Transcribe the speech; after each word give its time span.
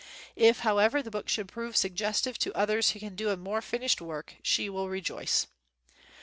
If, 0.35 0.61
however, 0.61 1.03
the 1.03 1.11
book 1.11 1.29
should 1.29 1.47
prove 1.47 1.75
sugges 1.75 2.23
tive 2.23 2.39
to 2.39 2.53
others 2.57 2.89
who 2.89 2.99
can 2.99 3.15
do 3.15 3.29
a 3.29 3.37
more 3.37 3.61
finished 3.61 4.01
work, 4.01 4.33
she 4.41 4.67
will 4.67 4.89
rejoice. 4.89 5.45